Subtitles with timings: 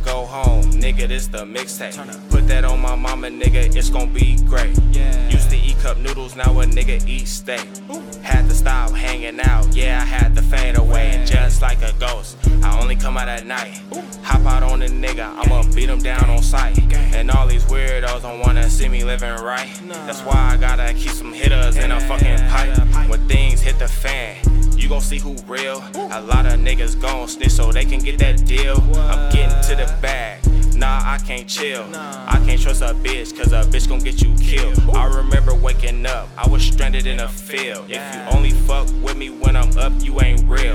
[0.00, 2.30] home, nigga, this the mixtape.
[2.30, 4.76] Put that on my mama, nigga, it's gon' be great.
[5.30, 7.66] Used to eat cup noodles, now a nigga eat steak.
[8.22, 11.10] Had to stop hanging out, yeah, I had to fade away.
[11.10, 13.80] And just like a ghost, I only come out at night.
[14.22, 16.78] Hop out on a nigga, I'ma beat him down on sight.
[17.14, 19.68] And all these weirdos don't wanna see me living right.
[20.06, 23.08] That's why I gotta keep some hitters in a fucking pipe.
[23.08, 24.36] When things hit the fan,
[24.76, 25.84] you gon' see who real.
[25.94, 28.80] A lot of niggas gon' snitch so they can get that deal.
[28.98, 29.21] I'm
[31.12, 31.84] I can't chill.
[31.94, 34.80] I can't trust a bitch, cause a bitch gon' get you killed.
[34.96, 37.90] I remember waking up, I was stranded in a field.
[37.90, 40.74] If you only fuck with me when I'm up, you ain't real.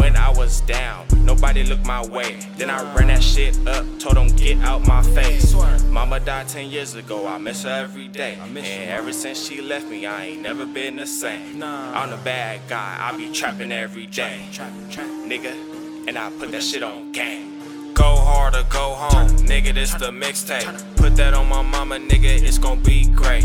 [0.00, 2.40] When I was down, nobody looked my way.
[2.56, 5.54] Then I ran that shit up, told them get out my face.
[5.84, 8.36] Mama died 10 years ago, I miss her every day.
[8.42, 11.62] And ever since she left me, I ain't never been the same.
[11.62, 14.40] I'm the bad guy, I be trapping every day.
[14.50, 17.54] Nigga, and I put that shit on game.
[17.98, 20.96] Go hard or go home, nigga, this the mixtape.
[20.96, 23.44] Put that on my mama, nigga, it's gon' be great.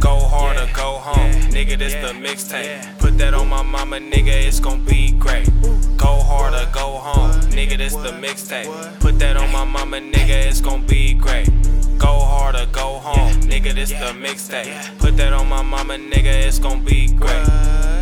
[0.00, 2.98] Go hard or go home, nigga, this the mixtape.
[2.98, 5.48] Put that on my mama, nigga, it's gon' be great.
[5.96, 8.98] Go hard or go home, nigga, this the mixtape.
[8.98, 11.48] Put that on my mama, nigga, it's gon' be great.
[11.96, 14.98] Go hard or go home, nigga, this the mixtape.
[14.98, 17.46] Put that on my mama, nigga, it's gon' be great.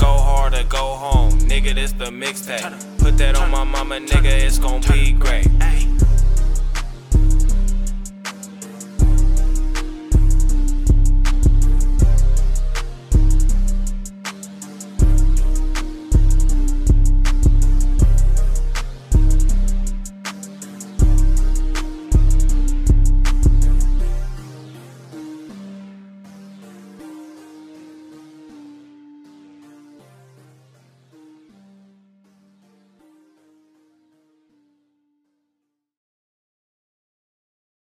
[0.00, 2.98] Go hard or go home, nigga, this the mixtape.
[2.98, 5.49] Put that on my mama, nigga, it's gon' be great.